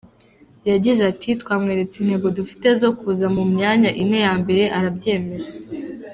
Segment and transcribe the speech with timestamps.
[0.71, 5.45] Yagize ati “Twamweretse intego dufite zo kuza mu myanya ine ya mbere arabyemera.